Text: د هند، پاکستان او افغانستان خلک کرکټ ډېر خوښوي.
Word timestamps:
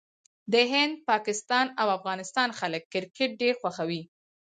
د 0.51 0.53
هند، 0.71 0.93
پاکستان 1.09 1.65
او 1.81 1.87
افغانستان 1.97 2.49
خلک 2.59 2.83
کرکټ 2.93 3.29
ډېر 3.41 3.53
خوښوي. 3.61 4.01